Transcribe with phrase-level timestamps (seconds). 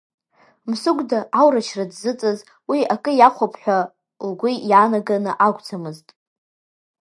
[0.69, 3.79] Мсыгәда аурычра дзыҵаз уи акы иахәап ҳәа
[4.29, 6.07] лгәы иаанаганы акәӡамызт.